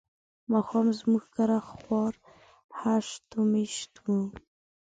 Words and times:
ماښام 0.51 0.87
زموږ 0.99 1.23
کره 1.35 1.59
خوار 1.71 2.13
هشت 2.81 3.25
و 3.37 3.41
مشت 3.51 3.91
وو. 4.03 4.19